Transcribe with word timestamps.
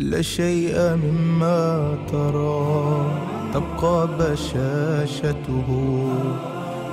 لا 0.00 0.22
شيء 0.22 0.78
مما 0.78 1.94
ترى. 2.12 3.04
تبقى 3.54 4.08
بشاشته. 4.18 5.68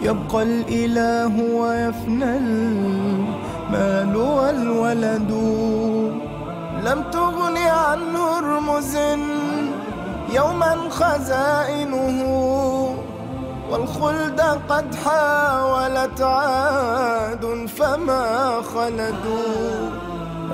يبقى 0.02 0.44
الإله 0.44 1.56
ويفنى 1.56 2.38
المال 2.38 4.18
والولد. 4.18 5.32
لم 6.84 7.04
تغن 7.12 7.58
عنه 7.58 8.40
رمز 8.40 8.96
يوما 10.34 10.76
خزائنه. 10.90 12.24
والخلد 13.72 14.42
قد 14.70 14.96
حاولت 14.96 16.22
عاد 16.22 17.68
فما 17.78 18.62
خلدوا. 18.62 19.97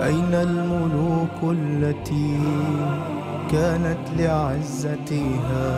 أين 0.01 0.33
الملوك 0.33 1.39
التي 1.43 2.39
كانت 3.51 4.03
لعزتها 4.17 5.71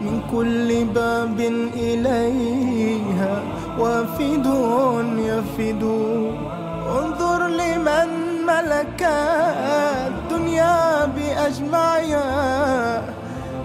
من 0.00 0.20
كل 0.32 0.84
باب 0.84 1.40
إليها 1.74 3.42
وافد 3.78 4.46
يفد. 5.18 5.82
انظر 6.98 7.46
لمن 7.48 8.08
ملك 8.46 9.02
الدنيا 10.06 11.06
بأجمعها. 11.06 12.98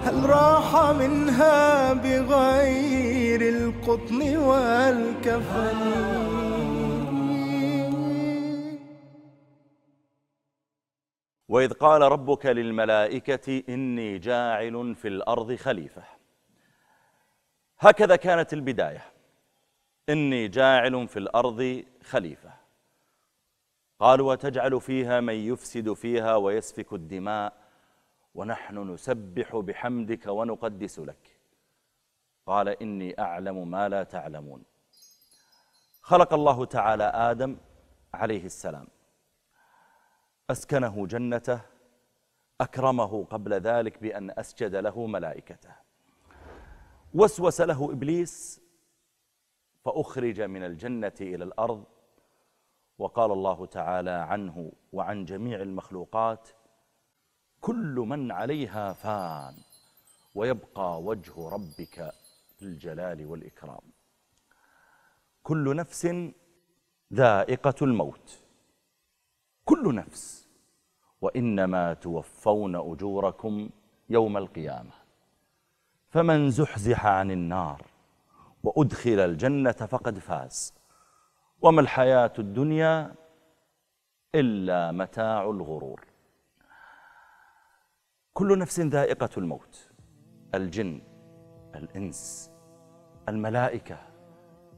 هل 0.04 0.30
راح 0.30 0.92
منها 0.98 1.92
بغير 1.92 3.40
القطن 3.40 4.36
والكفن؟ 4.36 5.80
وإذ 11.54 11.72
قال 11.72 12.02
ربك 12.02 12.46
للملائكة 12.46 13.62
إني 13.68 14.18
جاعل 14.18 14.94
في 14.94 15.08
الأرض 15.08 15.54
خليفة. 15.54 16.04
هكذا 17.78 18.16
كانت 18.16 18.52
البداية. 18.52 19.04
إني 20.08 20.48
جاعل 20.48 21.08
في 21.08 21.18
الأرض 21.18 21.84
خليفة. 22.02 22.52
قالوا 23.98 24.32
وتجعل 24.32 24.80
فيها 24.80 25.20
من 25.20 25.34
يفسد 25.34 25.92
فيها 25.92 26.36
ويسفك 26.36 26.92
الدماء؟ 26.92 27.52
ونحن 28.34 28.78
نسبح 28.92 29.56
بحمدك 29.56 30.26
ونقدس 30.26 30.98
لك. 30.98 31.40
قال 32.46 32.68
إني 32.68 33.20
أعلم 33.20 33.70
ما 33.70 33.88
لا 33.88 34.02
تعلمون. 34.02 34.62
خلق 36.02 36.34
الله 36.34 36.64
تعالى 36.64 37.04
آدم 37.04 37.56
عليه 38.14 38.44
السلام. 38.44 38.93
أسكنه 40.50 41.06
جنته 41.06 41.60
أكرمه 42.60 43.24
قبل 43.24 43.52
ذلك 43.52 43.98
بأن 43.98 44.30
أسجد 44.30 44.74
له 44.74 45.06
ملائكته. 45.06 45.74
وسوس 47.14 47.60
له 47.60 47.92
إبليس 47.92 48.60
فأخرج 49.84 50.40
من 50.40 50.64
الجنة 50.64 51.12
إلى 51.20 51.44
الأرض 51.44 51.84
وقال 52.98 53.32
الله 53.32 53.66
تعالى 53.66 54.10
عنه 54.10 54.72
وعن 54.92 55.24
جميع 55.24 55.62
المخلوقات 55.62 56.48
كل 57.60 57.94
من 57.94 58.32
عليها 58.32 58.92
فان 58.92 59.54
ويبقى 60.34 61.02
وجه 61.02 61.48
ربك 61.48 62.12
الجلال 62.62 63.26
والإكرام. 63.26 63.82
كل 65.42 65.76
نفس 65.76 66.08
ذائقة 67.12 67.74
الموت. 67.82 68.43
كل 69.64 69.94
نفس 69.94 70.48
وإنما 71.20 71.94
توفون 71.94 72.76
أجوركم 72.76 73.70
يوم 74.08 74.36
القيامة. 74.36 74.90
فمن 76.08 76.50
زحزح 76.50 77.06
عن 77.06 77.30
النار 77.30 77.86
وأدخل 78.62 79.18
الجنة 79.18 79.72
فقد 79.72 80.18
فاز. 80.18 80.74
وما 81.62 81.80
الحياة 81.80 82.32
الدنيا 82.38 83.14
إلا 84.34 84.92
متاع 84.92 85.42
الغرور. 85.42 86.04
كل 88.32 88.58
نفس 88.58 88.80
ذائقة 88.80 89.30
الموت 89.36 89.90
الجن 90.54 91.02
الإنس 91.74 92.50
الملائكة 93.28 93.98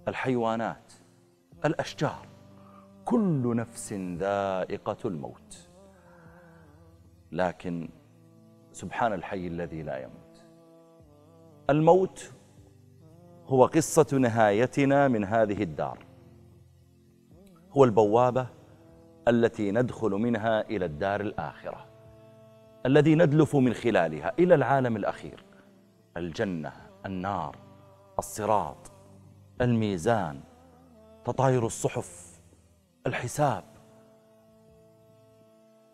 الحيوانات 0.09 0.93
الأشجار. 1.65 2.36
كل 3.07 3.57
نفس 3.57 3.93
ذائقة 3.93 4.97
الموت. 5.05 5.69
لكن 7.33 7.89
سبحان 8.73 9.13
الحي 9.13 9.47
الذي 9.47 9.83
لا 9.83 10.03
يموت. 10.03 10.45
الموت 11.71 12.33
هو 13.47 13.67
قصة 13.67 14.19
نهايتنا 14.19 15.09
من 15.09 15.25
هذه 15.25 15.63
الدار. 15.63 15.99
هو 17.71 17.85
البوابة 17.85 18.47
التي 19.29 19.71
ندخل 19.71 20.11
منها 20.11 20.61
إلى 20.61 20.85
الدار 20.85 21.21
الآخرة. 21.21 21.87
الذي 22.87 23.15
ندلف 23.15 23.57
من 23.57 23.73
خلالها 23.73 24.33
إلى 24.39 24.55
العالم 24.55 24.97
الأخير. 24.97 25.45
الجنة 26.17 26.73
النار 27.07 27.57
الصراط 28.19 28.93
الميزان 29.61 30.41
تطاير 31.25 31.67
الصحف. 31.67 32.36
الحساب 33.07 33.65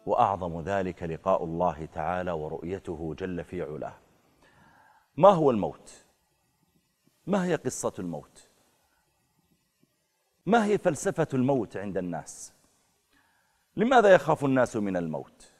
وأعظم 0.06 0.60
ذلك 0.60 1.02
لقاء 1.02 1.44
الله 1.44 1.86
تعالى 1.86 2.32
ورؤيته 2.32 3.14
جل 3.18 3.44
في 3.44 3.62
علاه 3.62 3.94
ما 5.16 5.28
هو 5.28 5.50
الموت؟ 5.50 6.04
ما 7.26 7.44
هي 7.44 7.54
قصة 7.54 7.92
الموت؟ 7.98 8.48
ما 10.46 10.64
هي 10.64 10.78
فلسفة 10.78 11.28
الموت 11.34 11.76
عند 11.76 11.98
الناس؟ 11.98 12.52
لماذا 13.76 14.14
يخاف 14.14 14.44
الناس 14.44 14.76
من 14.76 14.96
الموت؟ 14.96 15.52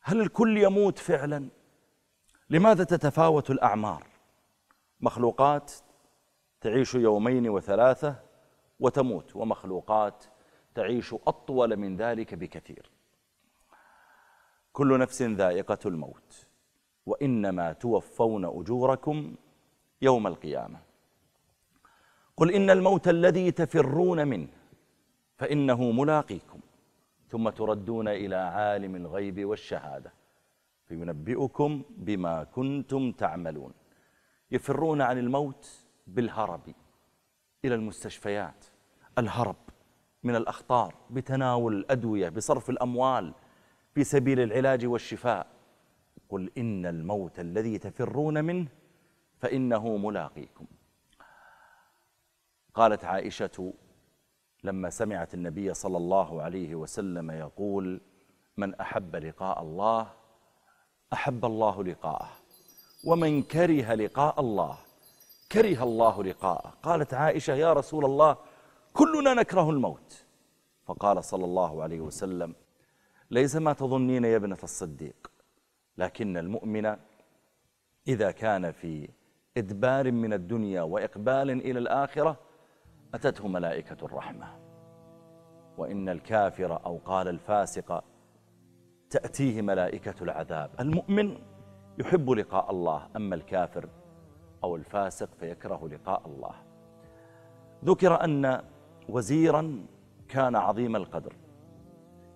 هل 0.00 0.20
الكل 0.20 0.58
يموت 0.58 0.98
فعلا؟ 0.98 1.48
لماذا 2.50 2.84
تتفاوت 2.84 3.50
الأعمار؟ 3.50 4.06
مخلوقات 5.00 5.72
تعيش 6.60 6.94
يومين 6.94 7.48
وثلاثة 7.48 8.27
وتموت 8.80 9.36
ومخلوقات 9.36 10.24
تعيش 10.74 11.14
أطول 11.14 11.76
من 11.76 11.96
ذلك 11.96 12.34
بكثير. 12.34 12.90
كل 14.72 14.98
نفس 14.98 15.22
ذائقة 15.22 15.78
الموت 15.86 16.46
وإنما 17.06 17.72
توفون 17.72 18.44
أجوركم 18.44 19.34
يوم 20.02 20.26
القيامة. 20.26 20.80
قل 22.36 22.54
إن 22.54 22.70
الموت 22.70 23.08
الذي 23.08 23.50
تفرون 23.50 24.28
منه 24.28 24.48
فإنه 25.36 25.90
ملاقيكم 25.92 26.60
ثم 27.28 27.48
تردون 27.48 28.08
إلى 28.08 28.36
عالم 28.36 28.96
الغيب 28.96 29.44
والشهادة 29.44 30.12
فينبئكم 30.84 31.82
بما 31.90 32.44
كنتم 32.44 33.12
تعملون. 33.12 33.72
يفرون 34.50 35.00
عن 35.00 35.18
الموت 35.18 35.86
بالهرب 36.06 36.74
إلى 37.64 37.74
المستشفيات 37.74 38.66
الهرب 39.18 39.56
من 40.22 40.36
الأخطار 40.36 40.94
بتناول 41.10 41.74
الأدوية 41.76 42.28
بصرف 42.28 42.70
الأموال 42.70 43.34
في 43.94 44.04
سبيل 44.04 44.40
العلاج 44.40 44.86
والشفاء. 44.86 45.46
قل 46.28 46.50
إن 46.58 46.86
الموت 46.86 47.40
الذي 47.40 47.78
تفرون 47.78 48.44
منه 48.44 48.68
فإنه 49.38 49.96
ملاقيكم. 49.96 50.66
قالت 52.74 53.04
عائشة 53.04 53.72
لما 54.64 54.90
سمعت 54.90 55.34
النبي 55.34 55.74
صلى 55.74 55.96
الله 55.96 56.42
عليه 56.42 56.74
وسلم 56.74 57.30
يقول 57.30 58.00
من 58.56 58.74
أحب 58.74 59.16
لقاء 59.16 59.62
الله 59.62 60.10
أحب 61.12 61.44
الله 61.44 61.84
لقاءه 61.84 62.28
ومن 63.04 63.42
كره 63.42 63.94
لقاء 63.94 64.40
الله 64.40 64.78
كره 65.52 65.82
الله 65.82 66.24
لقاءه. 66.24 66.72
قالت 66.82 67.14
عائشة 67.14 67.54
يا 67.54 67.72
رسول 67.72 68.04
الله 68.04 68.36
كلنا 68.98 69.34
نكره 69.34 69.70
الموت. 69.70 70.26
فقال 70.86 71.24
صلى 71.24 71.44
الله 71.44 71.82
عليه 71.82 72.00
وسلم 72.00 72.54
ليس 73.30 73.56
ما 73.56 73.72
تظنين 73.72 74.24
يا 74.24 74.36
ابنة 74.36 74.58
الصديق 74.62 75.30
لكن 75.98 76.36
المؤمن 76.36 76.96
إذا 78.08 78.30
كان 78.30 78.72
في 78.72 79.08
إدبار 79.56 80.12
من 80.12 80.32
الدنيا 80.32 80.82
وإقبال 80.82 81.50
إلى 81.50 81.78
الآخرة 81.78 82.36
أتته 83.14 83.48
ملائكة 83.48 84.06
الرحمة. 84.06 84.58
وإن 85.78 86.08
الكافر 86.08 86.84
أو 86.86 86.98
قال 86.98 87.28
الفاسق 87.28 88.04
تأتيه 89.10 89.62
ملائكة 89.62 90.22
العذاب. 90.22 90.70
المؤمن 90.80 91.38
يحب 91.98 92.30
لقاء 92.30 92.70
الله 92.70 93.08
أما 93.16 93.34
الكافر 93.34 93.88
أو 94.64 94.76
الفاسق 94.76 95.28
فيكره 95.40 95.88
لقاء 95.88 96.22
الله. 96.26 96.54
ذكر 97.84 98.24
أن 98.24 98.62
وزيرا 99.08 99.86
كان 100.28 100.56
عظيم 100.56 100.96
القدر. 100.96 101.32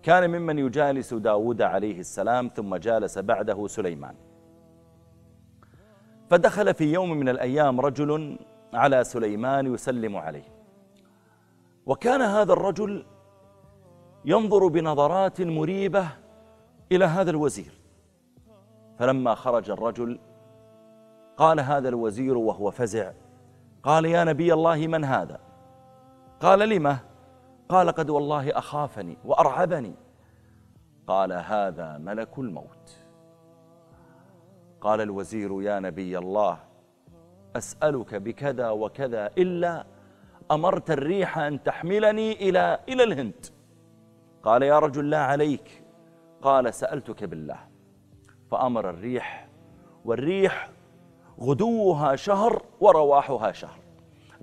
كان 0.03 0.29
ممن 0.29 0.59
يجالس 0.59 1.13
داود 1.13 1.61
عليه 1.61 1.99
السلام 1.99 2.51
ثم 2.55 2.75
جالس 2.75 3.19
بعده 3.19 3.67
سليمان. 3.67 4.15
فدخل 6.29 6.73
في 6.73 6.93
يوم 6.93 7.09
من 7.11 7.29
الأيام 7.29 7.81
رجل 7.81 8.37
على 8.73 9.03
سليمان 9.03 9.73
يسلم 9.73 10.17
عليه. 10.17 10.43
وكان 11.85 12.21
هذا 12.21 12.53
الرجل 12.53 13.05
ينظر 14.25 14.67
بنظرات 14.67 15.41
مريبة 15.41 16.07
إلى 16.91 17.05
هذا 17.05 17.31
الوزير. 17.31 17.73
فلما 18.99 19.35
خرج 19.35 19.69
الرجل 19.69 20.19
قال 21.37 21.59
هذا 21.59 21.89
الوزير 21.89 22.37
وهو 22.37 22.71
فزع. 22.71 23.11
قال 23.83 24.05
يا 24.05 24.23
نبي 24.23 24.53
الله 24.53 24.87
من 24.87 25.03
هذا؟ 25.03 25.52
قال 26.43 26.69
لمه 26.69 26.99
قال 27.69 27.91
قد 27.91 28.09
والله 28.09 28.57
أخافني 28.57 29.17
وأرعبني. 29.25 29.95
قال 31.07 31.31
هذا 31.33 31.97
ملك 31.97 32.39
الموت. 32.39 32.97
قال 34.81 35.01
الوزير 35.01 35.61
يا 35.61 35.79
نبي 35.79 36.17
الله 36.17 36.59
أسألك 37.55 38.15
بكذا 38.15 38.69
وكذا 38.69 39.27
إلا 39.37 39.85
أمرت 40.51 40.91
الريح 40.91 41.37
أن 41.37 41.63
تحملني 41.63 42.31
إلى, 42.49 42.79
إلى 42.89 43.03
الهند. 43.03 43.45
قال 44.43 44.63
يا 44.63 44.79
رجل 44.79 45.09
لا 45.09 45.19
عليك. 45.19 45.83
قال 46.41 46.73
سألتك 46.73 47.23
بالله. 47.23 47.59
فأمر 48.51 48.89
الريح 48.89 49.47
والريح 50.05 50.69
غدوها 51.39 52.15
شهر 52.15 52.61
ورواحها 52.79 53.51
شهر. 53.51 53.82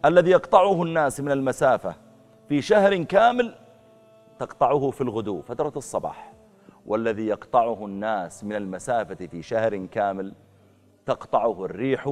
الذي 0.05 0.31
يقطعه 0.31 0.83
الناس 0.83 1.21
من 1.21 1.33
المسافة 1.33 1.95
في 2.49 2.63
شهر 2.63 3.03
كامل 3.03 3.55
تقطعه 4.39 4.91
في 4.91 5.01
الغدو 5.01 5.43
فترة 5.43 5.73
الصباح. 5.77 6.33
والذي 6.87 7.27
يقطعه 7.27 7.87
الناس 7.87 8.45
من 8.45 8.57
المسافة 8.57 9.27
في 9.27 9.43
شهر 9.43 9.87
كامل 9.87 10.35
تقطعه 11.07 11.65
الريح 11.65 12.05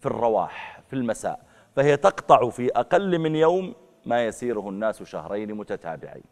في 0.00 0.06
الرواح 0.06 0.82
في 0.88 0.96
المساء. 0.96 1.46
فهي 1.76 1.96
تقطع 1.96 2.48
في 2.50 2.70
أقل 2.70 3.18
من 3.18 3.36
يوم 3.36 3.74
ما 4.06 4.26
يسيره 4.26 4.68
الناس 4.68 5.02
شهرين 5.02 5.54
متتابعين. 5.54 6.24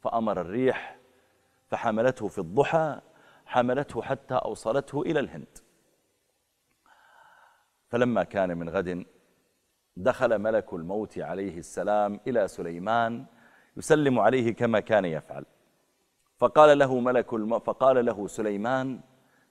فأمر 0.00 0.40
الريح 0.40 0.96
فحملته 1.68 2.28
في 2.28 2.38
الضحى 2.38 3.00
حملته 3.46 4.02
حتى 4.02 4.34
أوصلته 4.34 5.02
إلى 5.02 5.20
الهند. 5.20 5.58
فلما 7.88 8.24
كان 8.24 8.58
من 8.58 8.68
غد 8.68 9.04
دخل 9.96 10.38
ملك 10.38 10.72
الموت 10.72 11.18
عليه 11.18 11.58
السلام 11.58 12.20
إلى 12.26 12.48
سليمان 12.48 13.24
يسلم 13.76 14.18
عليه 14.18 14.54
كما 14.54 14.80
كان 14.80 15.04
يفعل. 15.04 15.44
فقال 16.38 16.78
له 16.78 17.00
ملك 17.00 17.34
الم... 17.34 17.58
فقال 17.58 18.04
له 18.04 18.26
سليمان 18.26 19.00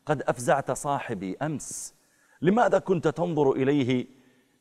قد 0.05 0.21
أفزعت 0.21 0.71
صاحبي 0.71 1.38
أمس 1.41 1.95
لماذا 2.41 2.79
كنت 2.79 3.07
تنظر 3.07 3.51
إليه 3.51 4.07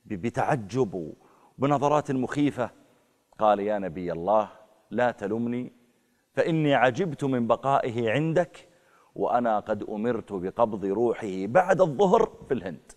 بتعجب 0.04 1.12
بنظرات 1.58 2.10
مخيفة؟ 2.10 2.70
قال 3.38 3.60
يا 3.60 3.78
نبي 3.78 4.12
الله 4.12 4.48
لا 4.90 5.10
تلمني 5.10 5.72
فإني 6.34 6.74
عجبت 6.74 7.24
من 7.24 7.46
بقائه 7.46 8.10
عندك 8.10 8.68
وأنا 9.14 9.58
قد 9.58 9.82
أمرت 9.82 10.32
بقبض 10.32 10.84
روحه 10.84 11.46
بعد 11.46 11.80
الظهر 11.80 12.32
في 12.48 12.54
الهند. 12.54 12.92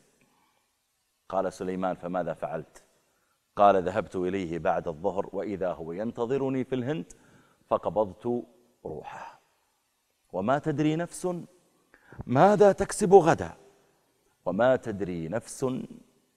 قال 1.34 1.54
سليمان 1.54 1.96
فماذا 1.96 2.34
فعلت؟ 2.34 2.84
قال 3.56 3.84
ذهبت 3.84 4.16
إليه 4.16 4.60
بعد 4.60 4.88
الظهر 4.88 5.30
وإذا 5.34 5.74
هو 5.74 5.92
ينتظرني 5.92 6.64
في 6.64 6.76
الهند 6.76 7.14
فقبضت 7.70 8.46
روحه. 8.86 9.42
وما 10.34 10.60
تدري 10.60 10.96
نفس 10.96 11.28
ماذا 12.28 12.72
تكسب 12.72 13.14
غدا 13.14 13.58
وما 14.46 14.76
تدري 14.76 15.28
نفس 15.28 15.66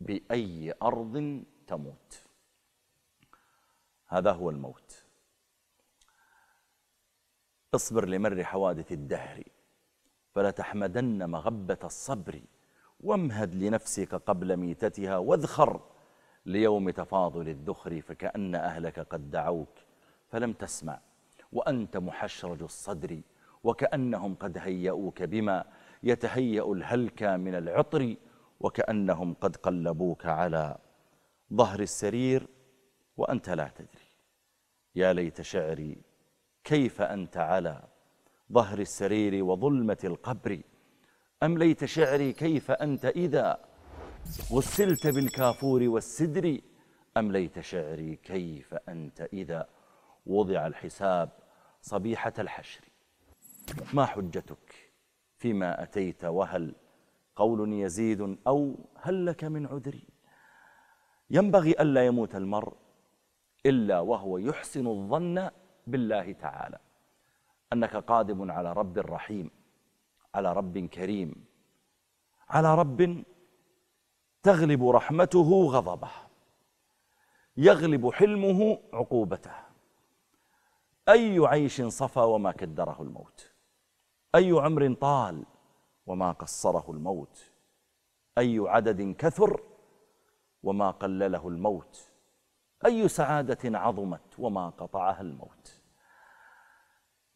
بأي 0.00 0.74
أرض 0.82 1.44
تموت. 1.66 2.22
هذا 4.06 4.32
هو 4.32 4.50
الموت. 4.50 5.04
اصبر 7.74 8.08
لمر 8.08 8.44
حوادث 8.44 8.92
الدهر 8.92 9.42
فلا 10.34 10.50
تحمدن 10.50 11.30
مغبة 11.30 11.78
الصبر. 11.84 12.40
وامهد 13.00 13.54
لنفسك 13.54 14.14
قبل 14.14 14.56
ميتتها 14.56 15.16
واذخر 15.16 15.80
ليوم 16.46 16.90
تفاضل 16.90 17.48
الذخر 17.48 18.00
فكأن 18.00 18.54
أهلك 18.54 19.00
قد 19.00 19.30
دعوك 19.30 19.78
فلم 20.28 20.52
تسمع 20.52 21.00
وأنت 21.52 21.96
محشرج 21.96 22.62
الصدر 22.62 23.20
وكأنهم 23.64 24.34
قد 24.34 24.58
هيئوك 24.58 25.22
بما 25.22 25.64
يتهيأ 26.02 26.72
الهلكى 26.72 27.36
من 27.36 27.54
العطر 27.54 28.16
وكأنهم 28.60 29.34
قد 29.34 29.56
قلبوك 29.56 30.26
على 30.26 30.78
ظهر 31.54 31.80
السرير 31.80 32.46
وأنت 33.16 33.50
لا 33.50 33.68
تدري. 33.68 34.06
يا 34.94 35.12
ليت 35.12 35.40
شعري 35.40 36.02
كيف 36.64 37.02
أنت 37.02 37.36
على 37.36 37.82
ظهر 38.52 38.78
السرير 38.78 39.44
وظلمة 39.44 39.98
القبر. 40.04 40.60
أم 41.42 41.58
ليت 41.58 41.84
شعري 41.84 42.32
كيف 42.32 42.70
أنت 42.70 43.04
إذا 43.04 43.64
غسلت 44.52 45.06
بالكافور 45.06 45.82
والسدر؟ 45.82 46.60
أم 47.16 47.32
ليت 47.32 47.60
شعري 47.60 48.16
كيف 48.16 48.74
أنت 48.74 49.20
إذا 49.32 49.68
وضع 50.26 50.66
الحساب 50.66 51.30
صبيحة 51.80 52.32
الحشر؟ 52.38 52.80
ما 53.94 54.06
حجتك 54.06 54.74
فيما 55.38 55.82
أتيت 55.82 56.24
وهل 56.24 56.74
قول 57.36 57.72
يزيد 57.72 58.38
أو 58.46 58.74
هل 58.96 59.26
لك 59.26 59.44
من 59.44 59.66
عذري 59.66 60.06
ينبغي 61.30 61.70
ألا 61.70 62.06
يموت 62.06 62.34
المرء 62.34 62.76
إلا 63.66 64.00
وهو 64.00 64.38
يحسن 64.38 64.86
الظن 64.86 65.50
بالله 65.86 66.32
تعالى 66.32 66.78
أنك 67.72 67.96
قادم 67.96 68.50
على 68.50 68.72
رب 68.72 68.98
رحيم 68.98 69.50
على 70.36 70.52
رب 70.52 70.78
كريم 70.78 71.46
على 72.48 72.74
رب 72.74 73.24
تغلب 74.42 74.88
رحمته 74.88 75.66
غضبه 75.70 76.10
يغلب 77.56 78.10
حلمه 78.10 78.78
عقوبته. 78.92 79.54
أي 81.08 81.38
عيش 81.38 81.82
صفى 81.82 82.20
وما 82.20 82.52
كدره 82.52 83.02
الموت 83.02 83.54
أي 84.34 84.52
عمر 84.52 84.94
طال 84.94 85.44
وما 86.06 86.32
قصره 86.32 86.90
الموت 86.90 87.52
أي 88.38 88.58
عدد 88.58 89.16
كثر 89.16 89.62
وما 90.62 90.90
قلله 90.90 91.48
الموت 91.48 92.12
أي 92.86 93.08
سعادة 93.08 93.78
عظمت 93.78 94.38
وما 94.38 94.68
قطعها 94.68 95.20
الموت. 95.20 95.82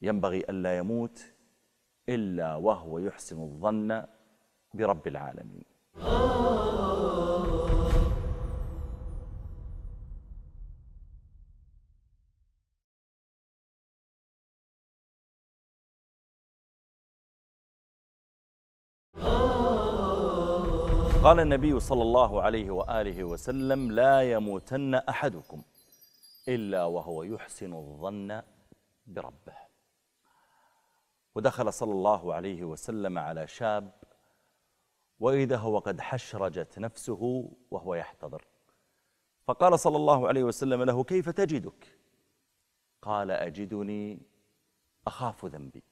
ينبغي 0.02 0.38
ألا 0.38 0.78
يموت 0.78 1.34
إلا 2.10 2.56
وهو 2.56 2.98
يحسن 2.98 3.42
الظن 3.42 4.04
برب 4.74 5.06
العالمين. 5.06 5.64
قال 21.24 21.40
النبي 21.40 21.80
صلى 21.80 22.02
الله 22.02 22.42
عليه 22.42 22.70
وآله 22.70 23.24
وسلم 23.24 23.92
لا 23.92 24.32
يموتن 24.32 24.94
أحدكم 24.94 25.62
إلا 26.48 26.84
وهو 26.84 27.22
يحسن 27.22 27.72
الظن 27.74 28.42
بربه. 29.06 29.69
ودخل 31.34 31.72
صلى 31.72 31.92
الله 31.92 32.34
عليه 32.34 32.64
وسلم 32.64 33.18
على 33.18 33.46
شاب 33.46 33.92
وإذا 35.20 35.56
هو 35.56 35.78
قد 35.78 36.00
حشرجت 36.00 36.78
نفسه 36.78 37.50
وهو 37.70 37.94
يحتضر. 37.94 38.44
فقال 39.44 39.78
صلى 39.78 39.96
الله 39.96 40.28
عليه 40.28 40.44
وسلم 40.44 40.82
له 40.82 41.04
كيف 41.04 41.28
تجدك؟ 41.28 41.98
قال 43.02 43.30
أجدني 43.30 44.22
أخاف 45.06 45.44
ذنبي 45.44 45.82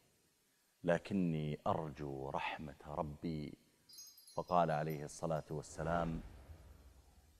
لكني 0.84 1.58
أرجو 1.66 2.30
رحمة 2.30 2.76
ربي. 2.86 3.58
فقال 4.34 4.70
عليه 4.70 5.04
الصلاة 5.04 5.44
والسلام 5.50 6.20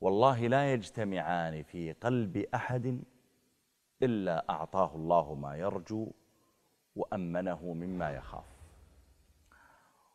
والله 0.01 0.47
لا 0.47 0.73
يجتمعان 0.73 1.63
في 1.63 1.93
قلب 1.93 2.37
أحد 2.37 3.03
إلا 4.03 4.51
أعطاه 4.51 4.95
الله 4.95 5.35
ما 5.35 5.57
يرجو 5.57 6.11
وأمنه 6.99 7.73
مما 7.73 8.11
يخاف. 8.11 8.45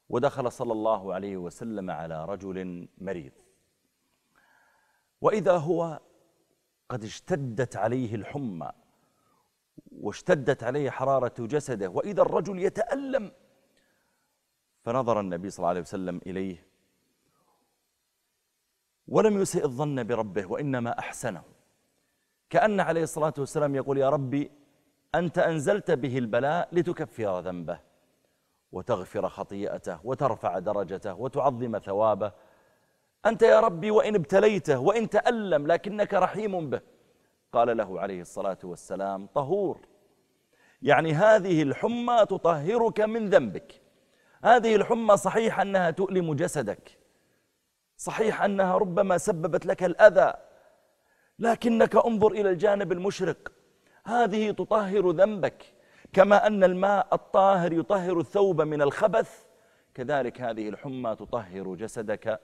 ودخل 0.09 0.51
صلى 0.51 0.71
الله 0.71 1.13
عليه 1.13 1.37
وسلم 1.37 1.91
على 1.91 2.25
رجل 2.25 2.87
مريض. 2.97 3.31
وإذا 5.21 5.57
هو 5.57 5.99
قد 6.89 7.03
اشتدت 7.03 7.75
عليه 7.77 8.15
الحمى 8.15 8.71
واشتدت 9.91 10.63
عليه 10.63 10.89
حرارة 10.89 11.33
جسده 11.39 11.89
وإذا 11.89 12.21
الرجل 12.21 12.59
يتألم 12.59 13.31
فنظر 14.83 15.19
النبي 15.19 15.49
صلى 15.49 15.59
الله 15.59 15.69
عليه 15.69 15.81
وسلم 15.81 16.21
إليه 16.25 16.67
ولم 19.07 19.41
يسئ 19.41 19.65
الظن 19.65 20.03
بربه 20.03 20.45
وإنما 20.45 20.99
أحسنه. 20.99 21.43
كأن 22.49 22.79
عليه 22.79 23.03
الصلاة 23.03 23.33
والسلام 23.37 23.75
يقول 23.75 23.97
يا 23.97 24.09
ربي 24.09 24.51
أنت 25.15 25.37
أنزلت 25.37 25.91
به 25.91 26.17
البلاء 26.17 26.69
لتكفر 26.71 27.39
ذنبه 27.39 27.79
وتغفر 28.71 29.29
خطيئته 29.29 29.99
وترفع 30.03 30.59
درجته 30.59 31.13
وتعظم 31.13 31.79
ثوابه. 31.79 32.31
أنت 33.25 33.41
يا 33.41 33.59
ربي 33.59 33.91
وإن 33.91 34.15
ابتليته 34.15 34.79
وإن 34.79 35.09
تألم 35.09 35.67
لكنك 35.67 36.13
رحيم 36.13 36.69
به. 36.69 36.81
قال 37.51 37.77
له 37.77 37.99
عليه 37.99 38.21
الصلاة 38.21 38.57
والسلام 38.63 39.27
طهور. 39.27 39.79
يعني 40.81 41.13
هذه 41.13 41.63
الحمى 41.63 42.25
تطهرك 42.29 42.99
من 42.99 43.29
ذنبك. 43.29 43.81
هذه 44.43 44.75
الحمى 44.75 45.17
صحيح 45.17 45.59
أنها 45.59 45.91
تؤلم 45.91 46.33
جسدك. 46.33 46.99
صحيح 47.97 48.41
أنها 48.41 48.77
ربما 48.77 49.17
سببت 49.17 49.65
لك 49.65 49.83
الأذى. 49.83 50.33
لكنك 51.39 51.95
انظر 51.95 52.31
إلى 52.31 52.49
الجانب 52.49 52.91
المشرق. 52.91 53.51
هذه 54.05 54.51
تطهر 54.51 55.11
ذنبك 55.11 55.73
كما 56.13 56.47
أن 56.47 56.63
الماء 56.63 57.07
الطاهر 57.13 57.73
يطهر 57.73 58.19
الثوب 58.19 58.61
من 58.61 58.81
الخبث 58.81 59.45
كذلك 59.93 60.41
هذه 60.41 60.69
الحمى 60.69 61.15
تطهر 61.15 61.75
جسدك 61.75 62.39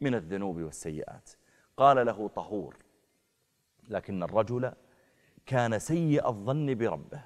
من 0.00 0.14
الذنوب 0.14 0.56
والسيئات. 0.56 1.30
قال 1.76 2.06
له 2.06 2.28
طهور 2.28 2.76
لكن 3.88 4.22
الرجل 4.22 4.72
كان 5.46 5.78
سيء 5.78 6.28
الظن 6.28 6.74
بربه. 6.74 7.24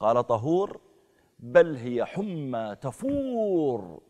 قال 0.00 0.26
طهور 0.26 0.80
بل 1.38 1.76
هي 1.76 2.04
حمى 2.04 2.76
تفور 2.80 4.00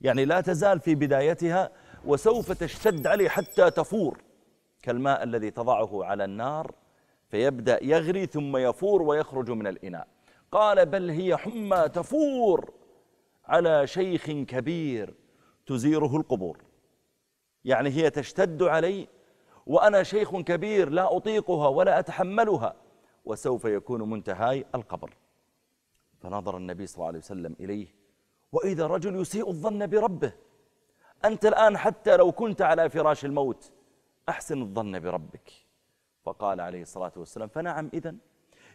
يعني 0.00 0.24
لا 0.24 0.40
تزال 0.40 0.80
في 0.80 0.94
بدايتها 0.94 1.70
وسوف 2.04 2.52
تشتد 2.52 3.06
عليه 3.06 3.28
حتى 3.28 3.70
تفور 3.70 4.18
كالماء 4.82 5.22
الذي 5.22 5.50
تضعه 5.50 6.04
على 6.04 6.24
النار 6.24 6.74
فيبدأ 7.28 7.84
يغري 7.84 8.26
ثم 8.26 8.56
يفور 8.56 9.02
ويخرج 9.02 9.50
من 9.50 9.66
الإناء. 9.66 10.08
قال 10.52 10.86
بل 10.86 11.10
هي 11.10 11.36
حمى 11.36 11.88
تفور 11.88 12.72
على 13.44 13.86
شيخ 13.86 14.30
كبير 14.30 15.14
تزيره 15.66 16.16
القبور. 16.16 16.58
يعني 17.64 17.90
هي 17.90 18.10
تشتد 18.10 18.62
علي 18.62 19.08
وأنا 19.66 20.02
شيخ 20.02 20.36
كبير 20.36 20.88
لا 20.88 21.16
أطيقها 21.16 21.68
ولا 21.68 21.98
أتحملها 21.98 22.74
وسوف 23.24 23.64
يكون 23.64 24.10
منتهاي 24.10 24.64
القبر. 24.74 25.16
فنظر 26.20 26.56
النبي 26.56 26.86
صلى 26.86 26.96
الله 26.96 27.06
عليه 27.06 27.18
وسلم 27.18 27.56
إليه 27.60 27.86
وإذا 28.52 28.86
رجل 28.86 29.20
يسيء 29.20 29.48
الظن 29.48 29.86
بربه 29.86 30.32
أنت 31.24 31.46
الآن 31.46 31.78
حتى 31.78 32.16
لو 32.16 32.32
كنت 32.32 32.62
على 32.62 32.90
فراش 32.90 33.24
الموت 33.24 33.72
أحسن 34.28 34.62
الظن 34.62 35.00
بربك. 35.00 35.67
فقال 36.28 36.60
عليه 36.60 36.82
الصلاة 36.82 37.12
والسلام 37.16 37.48
فنعم 37.48 37.90
إذن. 37.94 38.18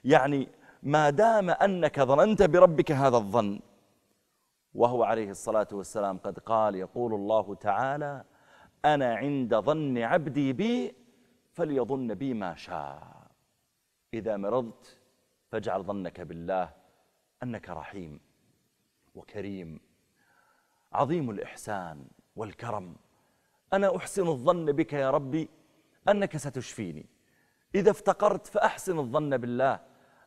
يعني 0.03 0.41
ما 0.83 1.09
دام 1.09 1.49
أنك 1.49 1.99
ظننت 1.99 2.41
بربك 2.43 2.91
هذا 2.91 3.17
الظن 3.17 3.59
وهو 4.73 5.03
عليه 5.03 5.29
الصلاة 5.29 5.67
والسلام 5.71 6.17
قد 6.17 6.39
قال 6.39 6.75
يقول 6.75 7.13
الله 7.13 7.55
تعالى 7.55 8.23
أنا 8.85 9.15
عند 9.15 9.55
ظن 9.55 9.97
عبدي 9.97 10.53
بي 10.53 10.95
فليظن 11.53 12.13
بي 12.13 12.33
ما 12.33 12.55
شاء. 12.55 13.27
إذا 14.13 14.37
مرضت 14.37 14.99
فاجعل 15.49 15.83
ظنك 15.83 16.21
بالله 16.21 16.69
أنك 17.43 17.69
رحيم 17.69 18.19
وكريم. 19.15 19.79
عظيم 20.93 21.29
الإحسان 21.29 22.05
والكرم. 22.35 22.95
أنا 23.73 23.97
أحسن 23.97 24.27
الظن 24.27 24.65
بك 24.65 24.93
يا 24.93 25.09
ربي 25.11 25.49
أنك 26.09 26.37
ستشفيني. 26.37 27.12
إذا 27.75 27.91
افتقرت 27.91 28.47
فأحسن 28.47 28.99
الظن 28.99 29.37
بالله. 29.37 29.79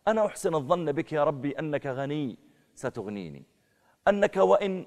أنا 0.09 0.27
أحسن 0.27 0.55
الظن 0.55 0.93
بك 0.93 1.13
يا 1.13 1.25
ربي 1.25 1.59
أنك 1.59 1.87
غني 1.87 2.39
ستغنيني. 2.75 3.45
أنك 4.09 4.37
وإن 4.37 4.87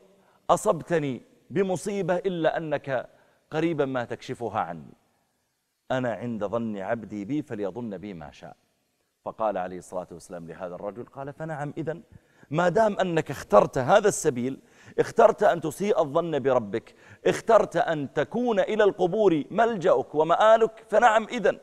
أصبتني 0.50 1.22
بمصيبة 1.50 2.16
إلا 2.16 2.58
أنك 2.58 3.10
قريبا 3.52 3.86
ما 3.86 4.04
تكشفها 4.04 4.60
عني. 4.60 4.94
أنا 5.92 6.14
عند 6.14 6.46
ظن 6.46 6.78
عبدي 6.78 7.26
بي 7.26 7.42
فليظن 7.42 7.98
بي 7.98 8.14
ما 8.14 8.32
شاء. 8.32 8.56
فقال 9.26 9.58
عليه 9.58 9.78
الصلاة 9.78 10.08
والسلام 10.12 10.48
لهذا 10.48 10.76
الرجل 10.76 11.06
قال 11.06 11.34
فنعم 11.34 11.74
إذن. 11.78 12.04
ما 12.52 12.70
دام 12.70 13.00
أنك 13.00 13.32
اخترت 13.32 13.78
هذا 13.78 14.08
السبيل 14.08 14.60
اخترت 15.00 15.44
أن 15.44 15.62
تسيء 15.62 16.02
الظن 16.02 16.40
بربك 16.40 16.96
اخترت 17.28 17.76
أن 17.78 18.14
تكون 18.14 18.60
إلى 18.60 18.84
القبور 18.84 19.44
ملجأك 19.52 20.16
ومآلك 20.16 20.86
فنعم 20.90 21.24
إذن. 21.24 21.60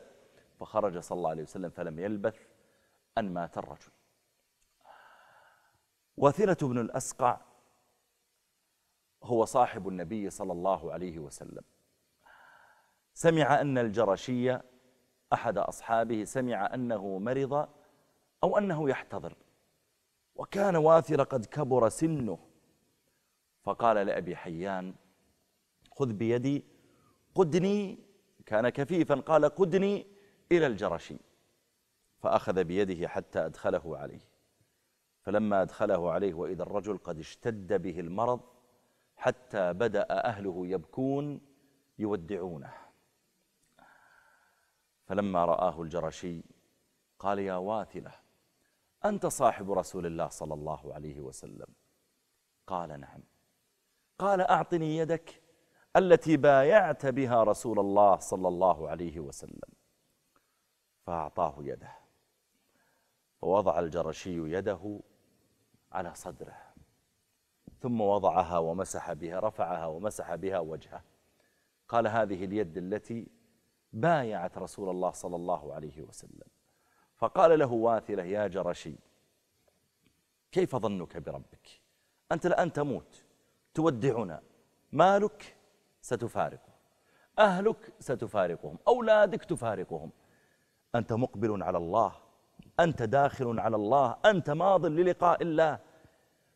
فخرج 0.59 0.97
صلى 0.97 1.17
الله 1.17 1.29
عليه 1.29 1.43
وسلم 1.43 1.69
فلم 1.69 1.99
يلبث 1.99 2.47
أن 3.17 3.33
مات 3.33 3.57
الرجل. 3.57 3.91
واثلة 6.17 6.57
بن 6.61 6.77
الأسقع 6.77 7.41
هو 9.23 9.45
صاحب 9.45 9.87
النبي 9.87 10.29
صلى 10.29 10.51
الله 10.51 10.93
عليه 10.93 11.19
وسلم. 11.19 11.63
سمع 13.13 13.61
أن 13.61 13.77
الجرشية 13.77 14.63
أحد 15.33 15.57
أصحابه 15.57 16.23
سمع 16.23 16.73
أنه 16.73 17.19
مرض 17.19 17.69
أو 18.43 18.57
أنه 18.57 18.89
يحتضر 18.89 19.35
وكان 20.35 20.75
واثر 20.75 21.23
قد 21.23 21.45
كبر 21.45 21.89
سنه. 21.89 22.39
فقال 23.63 23.95
لأبي 24.07 24.35
حيان 24.35 24.95
خذ 25.91 26.13
بيدي 26.13 26.65
قدني. 27.35 28.07
كان 28.45 28.69
كفيفا 28.69 29.15
قال 29.15 29.45
قدني. 29.45 30.16
إلى 30.51 30.67
الجرشي 30.67 31.17
فأخذ 32.19 32.63
بيده 32.63 33.07
حتى 33.07 33.45
أدخله 33.45 33.97
عليه. 33.97 34.27
فلما 35.21 35.61
أدخله 35.61 36.11
عليه 36.11 36.33
وإذا 36.33 36.63
الرجل 36.63 36.97
قد 36.97 37.19
اشتد 37.19 37.81
به 37.81 37.99
المرض 37.99 38.39
حتى 39.15 39.73
بدأ 39.73 40.07
أهله 40.09 40.67
يبكون 40.67 41.41
يودعونه. 41.99 42.73
فلما 45.05 45.45
رآه 45.45 45.81
الجرشي 45.81 46.43
قال 47.19 47.39
يا 47.39 47.55
واثلة 47.55 48.11
أنت 49.05 49.25
صاحب 49.25 49.71
رسول 49.71 50.05
الله 50.05 50.27
صلى 50.27 50.53
الله 50.53 50.93
عليه 50.93 51.21
وسلم. 51.21 51.67
قال 52.67 52.99
نعم. 52.99 53.23
قال 54.19 54.41
أعطني 54.41 54.97
يدك 54.97 55.41
التي 55.95 56.37
بايعت 56.37 57.05
بها 57.05 57.43
رسول 57.43 57.79
الله 57.79 58.17
صلى 58.17 58.47
الله 58.47 58.89
عليه 58.89 59.19
وسلم. 59.19 59.76
فأعطاه 61.07 61.55
يده. 61.59 61.91
ووضع 63.41 63.79
الجرشي 63.79 64.53
يده 64.53 64.99
على 65.91 66.15
صدره. 66.15 66.57
ثم 67.81 68.01
وضعها 68.01 68.57
ومسح 68.57 69.13
بها 69.13 69.39
رفعها 69.39 69.85
ومسح 69.85 70.35
بها 70.35 70.59
وجهه. 70.59 71.03
قال 71.87 72.07
هذه 72.07 72.45
اليد 72.45 72.77
التي 72.77 73.27
بايعت 73.93 74.57
رسول 74.57 74.89
الله 74.89 75.11
صلى 75.11 75.35
الله 75.35 75.73
عليه 75.73 76.01
وسلم. 76.01 76.47
فقال 77.15 77.59
له 77.59 77.71
واثلة 77.73 78.23
يا 78.23 78.47
جرشي 78.47 78.95
كيف 80.51 80.75
ظنك 80.75 81.17
بربك؟ 81.17 81.81
أنت 82.31 82.45
الآن 82.45 82.73
تموت. 82.73 83.25
تودعنا. 83.73 84.41
مالك 84.91 85.55
ستفارقه. 86.01 86.73
أهلك 87.39 87.93
ستفارقهم. 87.99 88.77
أولادك 88.87 89.43
تفارقهم. 89.45 90.11
أنت 90.97 91.13
مقبل 91.13 91.63
على 91.63 91.77
الله 91.77 92.11
أنت 92.79 93.03
داخل 93.03 93.59
على 93.59 93.75
الله 93.75 94.17
أنت 94.25 94.49
ماض 94.49 94.85
للقاء 94.85 95.43
الله. 95.43 95.79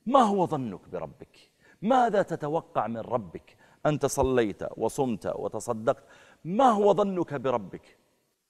ما 0.06 0.20
هو 0.20 0.46
ظنك 0.46 0.90
بربك؟ 0.90 1.52
ماذا 1.82 2.22
تتوقع 2.22 2.88
من 2.88 2.98
ربك؟ 2.98 3.58
أنت 3.86 4.06
صليت 4.06 4.64
وصمت 4.78 5.26
وتصدقت 5.36 6.04
ما 6.46 6.70
هو 6.70 6.94
ظنك 6.94 7.34
بربك؟ 7.34 7.98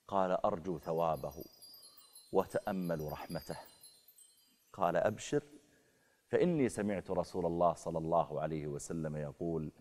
قال 0.07 0.31
أرجو 0.31 0.77
ثوابه 0.77 1.33
وتأمل 2.31 3.11
رحمته. 3.11 3.57
قال 4.73 4.95
أبشر 4.97 5.43
فإني 6.27 6.69
سمعت 6.69 7.11
رسول 7.11 7.45
الله 7.45 7.73
صلى 7.73 7.97
الله 7.97 8.41
عليه 8.41 8.67
وسلم 8.67 9.15
يقول 9.15 9.71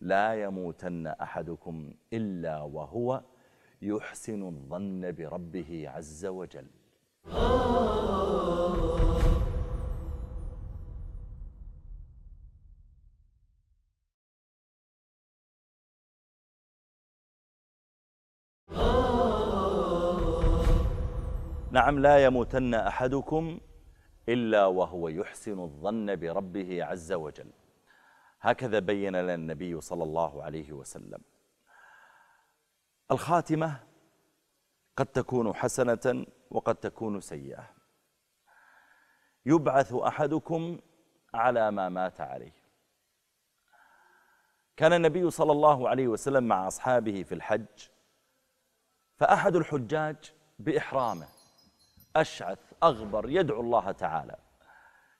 لا 0.00 0.42
يموتن 0.42 1.06
أحدكم 1.06 1.94
إلا 2.12 2.62
وهو 2.62 3.22
يحسن 3.82 4.42
الظن 4.42 5.12
بربه 5.12 5.84
عز 5.88 6.26
وجل. 6.26 6.66
نعم 21.72 21.98
لا 21.98 22.24
يموتن 22.24 22.74
أحدكم 22.74 23.60
إلا 24.28 24.66
وهو 24.66 25.08
يحسن 25.08 25.60
الظن 25.60 26.16
بربه 26.16 26.84
عز 26.84 27.12
وجل. 27.12 27.50
هكذا 28.40 28.78
بين 28.78 29.16
لنا 29.16 29.34
النبي 29.34 29.80
صلى 29.80 30.02
الله 30.02 30.42
عليه 30.42 30.72
وسلم. 30.72 31.20
الخاتمة 33.10 33.80
قد 34.96 35.06
تكون 35.06 35.54
حسنة 35.54 36.26
وقد 36.50 36.74
تكون 36.74 37.20
سيئة. 37.20 37.70
يبعث 39.46 39.92
أحدكم 39.92 40.78
على 41.34 41.70
ما 41.70 41.88
مات 41.88 42.20
عليه. 42.20 42.60
كان 44.76 44.92
النبي 44.92 45.30
صلى 45.30 45.52
الله 45.52 45.88
عليه 45.88 46.08
وسلم 46.08 46.44
مع 46.44 46.68
أصحابه 46.68 47.22
في 47.22 47.34
الحج 47.34 47.88
فأحد 49.16 49.56
الحجاج 49.56 50.16
بإحرامه 50.58 51.28
أشعث 52.16 52.58
أغبر 52.82 53.28
يدعو 53.28 53.60
الله 53.60 53.92
تعالى. 53.92 54.36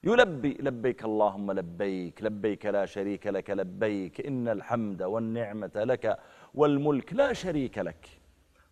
يلبي 0.05 0.59
لبيك 0.61 1.05
اللهم 1.05 1.53
لبيك 1.53 2.23
لبيك 2.23 2.67
لا 2.67 2.87
شريك 2.87 3.27
لك 3.27 3.51
لبيك 3.51 4.27
إن 4.27 4.49
الحمد 4.49 5.03
والنعمة 5.03 5.71
لك 5.75 6.19
والملك 6.55 7.13
لا 7.13 7.33
شريك 7.33 7.79
لك. 7.79 8.09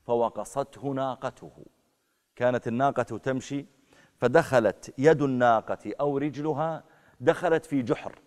فوقصته 0.02 0.88
ناقته. 0.88 1.66
كانت 2.36 2.68
الناقة 2.68 3.02
تمشي 3.02 3.66
فدخلت 4.16 4.94
يد 4.98 5.22
الناقة 5.22 5.94
أو 6.00 6.18
رجلها 6.18 6.84
دخلت 7.20 7.66
في 7.66 7.82
جحر. 7.82 8.18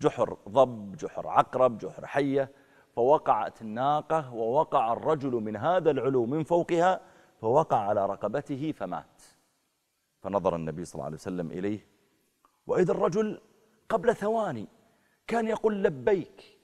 جحر 0.00 0.36
ضب 0.48 0.96
جحر 0.96 1.28
عقرب 1.28 1.78
جحر 1.78 2.06
حية. 2.06 2.52
فوقعت 2.96 3.62
الناقة 3.62 4.34
ووقع 4.34 4.92
الرجل 4.92 5.30
من 5.30 5.56
هذا 5.56 5.90
العلو 5.90 6.26
من 6.26 6.44
فوقها 6.44 7.00
فوقع 7.40 7.76
على 7.76 8.06
رقبته 8.06 8.72
فمات. 8.72 9.22
فنظر 10.22 10.56
النبي 10.56 10.84
صلى 10.84 10.94
الله 10.94 11.04
عليه 11.04 11.16
وسلم 11.16 11.50
إليه. 11.50 11.86
وإذا 12.66 12.92
الرجل 12.92 13.40
قبل 13.88 14.16
ثواني 14.16 14.68
كان 15.26 15.48
يقول 15.48 15.84
لبيك 15.84 16.55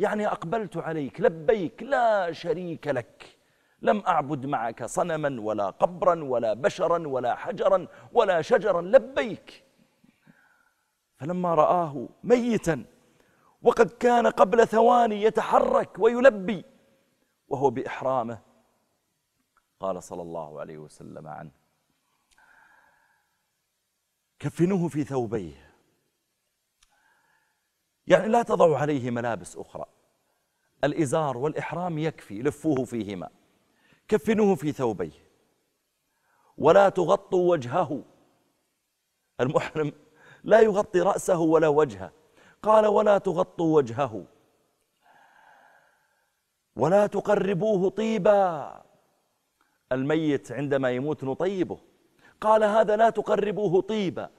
يعني 0.00 0.26
أقبلت 0.26 0.76
عليك 0.76 1.20
لبيك 1.20 1.82
لا 1.82 2.32
شريك 2.32 2.86
لك. 2.86 3.38
لم 3.82 4.02
أعبد 4.06 4.46
معك 4.46 4.84
صنما 4.84 5.40
ولا 5.40 5.70
قبرا 5.70 6.24
ولا 6.24 6.54
بشرا 6.54 7.08
ولا 7.08 7.34
حجرا 7.34 7.86
ولا 8.12 8.42
شجرا 8.42 8.82
لبيك. 8.82 9.64
فلما 11.16 11.54
رآه 11.54 12.08
ميتا 12.24 12.84
وقد 13.62 13.90
كان 13.90 14.26
قبل 14.26 14.66
ثواني 14.66 15.22
يتحرك 15.22 15.98
ويلبي 15.98 16.64
وهو 17.48 17.70
بإحرامه. 17.70 18.38
قال 19.80 20.02
صلى 20.02 20.22
الله 20.22 20.60
عليه 20.60 20.78
وسلم 20.78 21.28
عنه 21.28 21.50
كفنوه 24.38 24.88
في 24.88 25.04
ثوبيه. 25.04 25.69
يعني 28.06 28.28
لا 28.28 28.42
تضعوا 28.42 28.78
عليه 28.78 29.10
ملابس 29.10 29.56
أخرى. 29.56 29.84
الإزار 30.84 31.36
والإحرام 31.38 31.98
يكفي 31.98 32.42
لفوه 32.42 32.84
فيهما. 32.84 33.28
كفنوه 34.08 34.54
في 34.54 34.72
ثوبيه. 34.72 35.30
ولا 36.58 36.88
تغطوا 36.88 37.50
وجهه. 37.50 38.02
المحرم 39.40 39.92
لا 40.44 40.60
يغطي 40.60 41.00
رأسه 41.00 41.38
ولا 41.38 41.68
وجهه. 41.68 42.12
قال 42.62 42.86
ولا 42.86 43.18
تغطوا 43.18 43.76
وجهه. 43.76 44.24
ولا 46.76 47.06
تقربوه 47.06 47.90
طيبا. 47.90 48.82
الميت 49.92 50.52
عندما 50.52 50.90
يموت 50.90 51.24
نطيبه. 51.24 51.78
قال 52.40 52.64
هذا 52.64 52.96
لا 52.96 53.10
تقربوه 53.10 53.82
طيبا. 53.82 54.30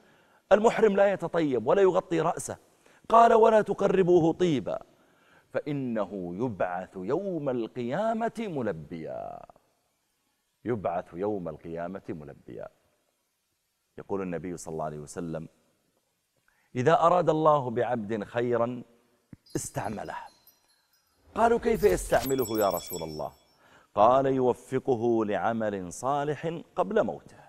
المحرم 0.51 0.95
لا 0.95 1.13
يتطيب 1.13 1.67
ولا 1.67 1.81
يغطي 1.81 2.21
رأسه. 2.21 2.70
قال 3.11 3.33
ولا 3.33 3.61
تقربوه 3.61 4.33
طيبا 4.33 4.79
فإنه 5.53 6.35
يبعث 6.35 6.93
يوم 6.95 7.49
القيامة 7.49 8.37
ملبيا. 8.39 9.39
يبعث 10.65 11.13
يوم 11.13 11.49
القيامة 11.49 12.07
ملبيا. 12.09 12.67
يقول 13.97 14.21
النبي 14.21 14.57
صلى 14.57 14.71
الله 14.71 14.85
عليه 14.85 14.99
وسلم 14.99 15.47
إذا 16.75 16.93
أراد 16.93 17.29
الله 17.29 17.69
بعبد 17.69 18.23
خيرا 18.23 18.83
استعمله. 19.55 20.17
قالوا 21.35 21.59
كيف 21.59 21.83
يستعمله 21.83 22.59
يا 22.59 22.69
رسول 22.69 23.03
الله؟ 23.03 23.31
قال 23.95 24.25
يوفقه 24.25 25.25
لعمل 25.25 25.93
صالح 25.93 26.61
قبل 26.75 27.03
موته. 27.03 27.41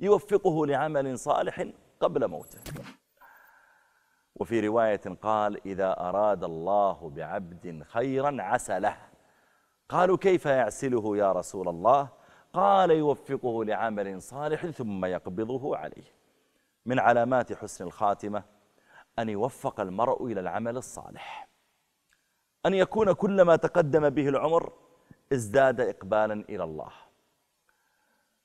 يوفقه 0.00 0.66
لعمل 0.66 1.18
صالح 1.18 1.66
قبل 2.00 2.28
موته. 2.28 2.60
وفي 4.36 4.60
رواية 4.60 5.00
قال 5.22 5.66
إذا 5.66 6.00
أراد 6.00 6.44
الله 6.44 7.10
بعبد 7.10 7.82
خيرا 7.82 8.42
عسله 8.42 8.96
قالوا 9.88 10.16
كيف 10.16 10.46
يعسله 10.46 11.16
يا 11.16 11.32
رسول 11.32 11.68
الله؟ 11.68 12.08
قال 12.52 12.90
يوفقه 12.90 13.64
لعمل 13.64 14.22
صالح 14.22 14.66
ثم 14.66 15.04
يقبضه 15.04 15.76
عليه. 15.76 16.14
من 16.86 16.98
علامات 16.98 17.52
حسن 17.52 17.84
الخاتمة 17.84 18.42
أن 19.18 19.28
يوفق 19.28 19.80
المرء 19.80 20.26
إلى 20.26 20.40
العمل 20.40 20.76
الصالح. 20.76 21.48
أن 22.66 22.74
يكون 22.74 23.12
كلما 23.12 23.56
تقدم 23.56 24.08
به 24.08 24.28
العمر 24.28 24.72
ازداد 25.32 25.80
إقبالا 25.80 26.44
إلى 26.48 26.64
الله. 26.64 26.92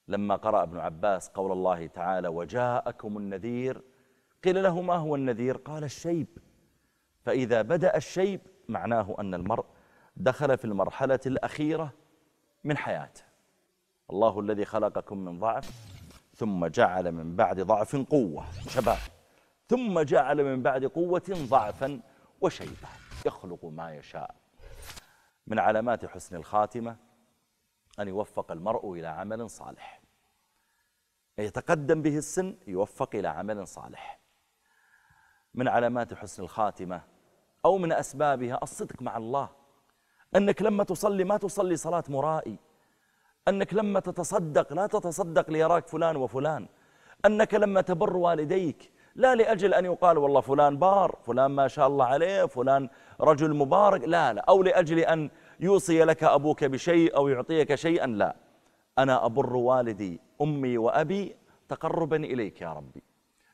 لما 0.07 0.35
قرأ 0.35 0.63
ابن 0.63 0.79
عباس 0.79 1.29
قول 1.29 1.51
الله 1.51 1.87
تعالى 1.87 2.27
وجاءكم 2.27 3.17
النذير 3.17 3.81
قيل 4.45 4.63
له 4.63 4.81
ما 4.81 4.95
هو 4.95 5.15
النذير؟ 5.15 5.57
قال 5.57 5.83
الشيب. 5.83 6.27
فإذا 7.21 7.61
بدأ 7.61 7.97
الشيب 7.97 8.41
معناه 8.69 9.15
أن 9.19 9.33
المرء 9.33 9.65
دخل 10.15 10.57
في 10.57 10.65
المرحلة 10.65 11.19
الأخيرة 11.25 11.93
من 12.63 12.77
حياته. 12.77 13.23
الله 14.09 14.39
الذي 14.39 14.65
خلقكم 14.65 15.17
من 15.17 15.39
ضعف 15.39 15.71
ثم 16.35 16.65
جعل 16.65 17.11
من 17.11 17.35
بعد 17.35 17.59
ضعف 17.59 17.95
قوة. 17.95 18.45
شباب 18.69 18.97
ثم 19.67 19.99
جعل 19.99 20.43
من 20.43 20.63
بعد 20.63 20.85
قوة 20.85 21.23
ضعفا 21.29 22.01
وشيبة 22.41 22.87
يخلق 23.25 23.65
ما 23.65 23.95
يشاء. 23.95 24.35
من 25.47 25.59
علامات 25.59 26.05
حسن 26.05 26.35
الخاتمة 26.35 26.95
أن 27.99 28.07
يوفق 28.07 28.51
المرء 28.51 28.93
إلى 28.93 29.07
عمل 29.07 29.49
صالح. 29.49 30.01
يتقدم 31.37 32.01
به 32.01 32.17
السن 32.17 32.57
يوفق 32.67 33.15
إلى 33.15 33.27
عمل 33.27 33.67
صالح. 33.67 34.24
من 35.55 35.67
علامات 35.67 36.13
حسن 36.13 36.43
الخاتمة 36.43 37.01
أو 37.65 37.77
من 37.77 37.91
أسبابها 37.91 38.59
الصدق 38.63 39.01
مع 39.01 39.17
الله. 39.17 39.49
أنك 40.35 40.61
لما 40.61 40.83
تصلي 40.83 41.23
ما 41.23 41.37
تصلي 41.37 41.75
صلاة 41.75 42.03
مرائي. 42.09 42.57
أنك 43.47 43.73
لما 43.73 43.99
تتصدق 43.99 44.73
لا 44.73 44.87
تتصدق 44.87 45.49
ليراك 45.49 45.87
فلان 45.87 46.15
وفلان. 46.15 46.67
أنك 47.25 47.53
لما 47.53 47.81
تبر 47.81 48.17
والديك 48.17 48.91
لا 49.15 49.35
لأجل 49.35 49.73
أن 49.73 49.85
يقال 49.85 50.17
والله 50.17 50.41
فلان 50.41 50.77
بار 50.77 51.17
فلان 51.23 51.51
ما 51.51 51.67
شاء 51.67 51.87
الله 51.87 52.05
عليه 52.05 52.45
فلان 52.45 52.89
رجل 53.21 53.53
مبارك 53.53 54.03
لا 54.03 54.33
لا. 54.33 54.41
أو 54.41 54.63
لأجل 54.63 54.99
أن 54.99 55.29
يوصي 55.59 56.03
لك 56.03 56.23
أبوك 56.23 56.63
بشيء 56.63 57.15
أو 57.15 57.27
يعطيك 57.27 57.75
شيئا 57.75 58.07
لا. 58.07 58.35
أنا 58.97 59.25
أبر 59.25 59.55
والدي 59.55 60.19
أمي 60.41 60.77
وأبي 60.77 61.35
تقربا 61.69 62.15
إليك 62.15 62.61
يا 62.61 62.73
ربي. 62.73 63.03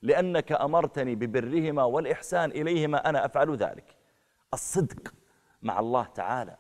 لأنك 0.02 0.52
أمرتني 0.52 1.16
ببرهما 1.16 1.84
والإحسان 1.84 2.52
إليهما 2.52 3.10
أنا 3.10 3.26
أفعل 3.26 3.56
ذلك. 3.56 3.96
الصدق 4.54 5.14
مع 5.62 5.80
الله 5.80 6.04
تعالى. 6.04 6.58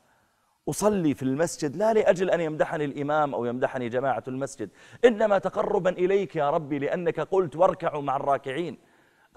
أصلي 0.69 1.13
في 1.13 1.23
المسجد 1.23 1.75
لا 1.75 1.93
لأجل 1.93 2.29
أن 2.29 2.41
يمدحني 2.41 2.85
الإمام 2.85 3.33
أو 3.33 3.45
يمدحني 3.45 3.89
جماعة 3.89 4.23
المسجد 4.27 4.69
إنما 5.05 5.37
تقربا 5.37 5.89
إليك 5.89 6.35
يا 6.35 6.49
ربي 6.49 6.79
لأنك 6.79 7.19
قلت 7.19 7.55
واركعوا 7.55 8.01
مع 8.01 8.15
الراكعين. 8.15 8.77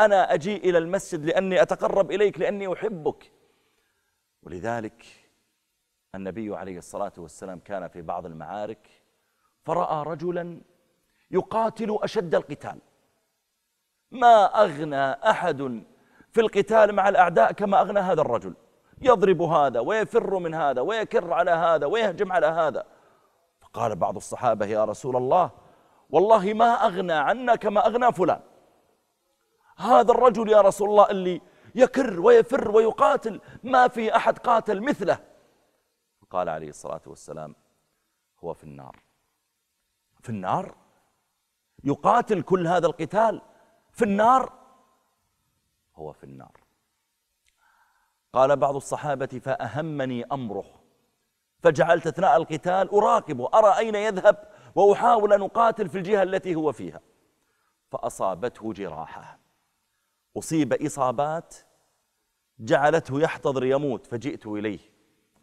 أنا 0.01 0.35
أجي 0.35 0.57
إلى 0.57 0.79
المسجد 0.79 1.25
لأني 1.25 1.63
أتقرب 1.63 2.11
إليك 2.11 2.39
لأني 2.39 2.73
أحبك. 2.73 3.33
ولذلك 4.43 5.05
النبي 6.15 6.57
عليه 6.57 6.79
الصلاة 6.79 7.13
والسلام 7.19 7.59
كان 7.59 7.89
في 7.89 8.03
بعض 8.03 8.27
المعارك 8.27 8.89
فرأى 9.63 10.05
رجلا 10.07 10.61
يقاتل 11.31 11.99
أشد 12.03 12.35
القتال. 12.35 12.79
ما 14.11 14.45
أغنى 14.45 15.11
أحد 15.11 15.85
في 16.31 16.41
القتال 16.41 16.93
مع 16.95 17.09
الأعداء 17.09 17.53
كما 17.53 17.81
أغنى 17.81 18.01
هذا 18.01 18.21
الرجل. 18.21 18.55
يضرب 19.03 19.43
هذا 19.43 19.81
ويفر 19.81 20.39
من 20.39 20.55
هذا 20.55 20.81
ويكر 20.81 21.33
على 21.33 21.51
هذا 21.51 21.87
ويهجم 21.87 22.33
على 22.33 22.47
هذا. 22.47 22.85
فقال 23.61 23.97
بعض 23.97 24.17
الصحابة 24.17 24.67
يا 24.67 24.85
رسول 24.85 25.17
الله 25.17 25.51
والله 26.11 26.55
ما 26.55 26.87
أغنى 26.87 27.13
عنا 27.13 27.55
كما 27.55 27.87
أغنى 27.87 28.13
فلان. 28.13 28.41
هذا 29.77 30.13
الرجل 30.13 30.49
يا 30.49 30.61
رسول 30.61 30.89
الله 30.91 31.11
اللي 31.11 31.41
يكر 31.75 32.21
ويفر 32.21 32.71
ويقاتل 32.71 33.41
ما 33.63 33.89
في 33.89 34.17
أحد 34.17 34.39
قاتل 34.39 34.81
مثله. 34.83 35.19
قال 36.31 36.49
عليه 36.49 36.69
الصلاة 36.69 37.01
والسلام 37.07 37.55
هو 38.45 38.55
في 38.55 38.65
النار. 38.65 38.97
في 40.23 40.29
النار؟ 40.31 40.75
يقاتل 41.85 42.43
كل 42.43 42.67
هذا 42.67 42.87
القتال؟ 42.87 43.43
في 43.95 44.05
النار؟ 44.05 44.53
هو 45.97 46.13
في 46.13 46.25
النار. 46.25 46.61
قال 48.33 48.57
بعض 48.57 48.77
الصحابة 48.77 49.27
فأهمني 49.27 50.25
أمره 50.33 50.65
فجعلت 51.63 52.07
أثناء 52.07 52.37
القتال 52.37 52.89
أراقبه 52.89 53.51
أرى 53.55 53.79
أين 53.79 53.95
يذهب 53.95 54.49
وأحاول 54.75 55.33
أن 55.33 55.43
أقاتل 55.43 55.89
في 55.89 55.99
الجهة 55.99 56.23
التي 56.23 56.55
هو 56.55 56.73
فيها. 56.73 57.01
فأصابته 57.91 58.73
جراحة. 58.73 59.39
أصيب 60.39 60.73
إصابات 60.73 61.55
جعلته 62.59 63.21
يحتضر 63.21 63.65
يموت 63.65 64.07
فجئت 64.07 64.47
إليه. 64.47 64.79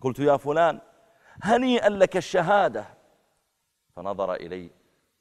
قلت 0.01 0.19
يا 0.19 0.37
فلان 0.37 0.81
هنيئا 1.43 1.89
لك 1.89 2.17
الشهادة. 2.17 2.85
فنظر 3.95 4.33
إلي 4.33 4.71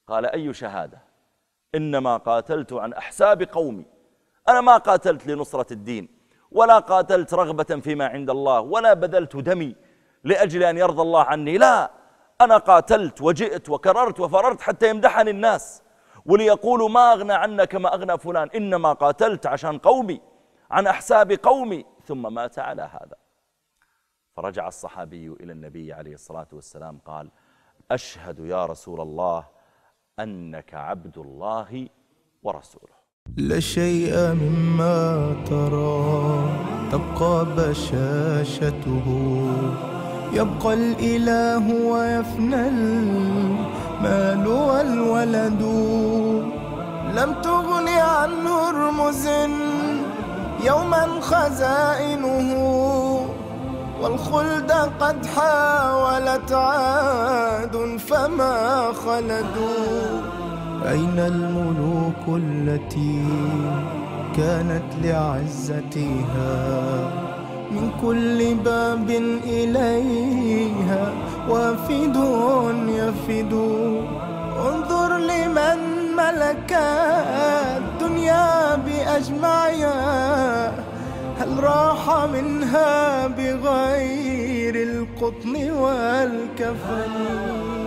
قال 0.07 0.27
أي 0.27 0.55
شهادة؟ 0.55 1.10
إنما 1.74 2.16
قاتلت 2.16 2.72
عن 2.72 2.92
أحساب 2.92 3.42
قومي. 3.42 3.87
أنا 4.48 4.61
ما 4.61 4.76
قاتلت 4.76 5.26
لنصرة 5.26 5.72
الدين 5.72 6.09
ولا 6.50 6.78
قاتلت 6.78 7.35
رغبة 7.35 7.80
فيما 7.80 8.06
عند 8.06 8.30
الله 8.30 8.61
ولا 8.61 8.94
بذلت 8.94 9.37
دمي 9.37 9.76
لأجل 10.24 10.62
أن 10.62 10.78
يرضى 10.78 11.02
الله 11.02 11.22
عني. 11.22 11.59
لا 11.59 11.90
أنا 12.40 12.56
قاتلت 12.56 13.22
وجئت 13.22 13.68
وكررت 13.68 14.20
وفررت 14.20 14.61
حتى 14.61 14.90
يمدحني 14.90 15.30
الناس 15.30 15.83
وليقولوا 16.26 16.88
ما 16.88 17.12
أغنى 17.12 17.33
عنك 17.33 17.68
كما 17.68 17.94
أغنى 17.94 18.18
فلان. 18.18 18.50
إنما 18.54 18.92
قاتلت 18.92 19.46
عشان 19.46 19.78
قومي 19.78 20.20
عن 20.70 20.87
أحساب 20.87 21.33
قومي. 21.33 21.85
ثم 22.04 22.35
مات 22.35 22.59
على 22.59 22.83
هذا. 22.83 23.16
فرجع 24.37 24.68
الصحابي 24.68 25.37
إلى 25.40 25.52
النبي 25.52 25.92
عليه 25.92 26.14
الصلاة 26.14 26.46
والسلام 26.52 26.98
قال 26.98 27.30
أشهد 27.90 28.38
يا 28.38 28.66
رسول 28.66 29.00
الله 29.00 29.60
أنك 30.22 30.74
عبد 30.74 31.18
الله 31.18 31.88
ورسوله. 32.42 33.00
لا 33.37 33.61
شيء 33.61 34.14
مما 34.42 35.35
ترى 35.46 36.44
تبقى 36.92 37.46
بشاشته. 37.56 39.06
يبقى 40.33 40.74
الإله 40.74 41.64
ويفنى 41.92 42.68
المال 42.68 44.46
والولد. 44.46 45.62
لم 47.18 47.30
تغن 47.42 47.88
عن 47.88 48.46
هرمز 48.46 49.26
يوما 50.64 51.20
خزائنه. 51.20 52.99
والخلد 54.02 54.72
قد 55.00 55.26
حاولت 55.26 56.52
عاد 56.52 57.96
فما 58.08 58.92
خلدوا. 58.92 60.20
أين 60.90 61.18
الملوك 61.18 62.24
التي 62.28 63.24
كانت 64.36 64.88
لعزتها؟ 65.02 66.54
من 67.70 67.90
كل 68.02 68.54
باب 68.54 69.10
إليها 69.44 71.12
وافد 71.48 72.16
يفد. 72.88 73.52
انظر 74.66 75.18
لمن 75.18 75.78
ملك 76.16 76.72
الدنيا 77.76 78.74
بأجمعها. 78.74 80.60
هل 81.40 81.64
راح 81.64 82.26
منها 82.33 83.26
بغير 83.26 84.74
القطن 84.74 85.70
والكفن؟ 85.70 87.80